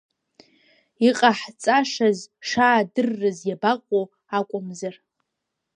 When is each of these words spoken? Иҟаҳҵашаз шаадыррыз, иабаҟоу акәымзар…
Иҟаҳҵашаз 1.07 2.19
шаадыррыз, 2.47 3.37
иабаҟоу 3.49 4.05
акәымзар… 4.37 4.95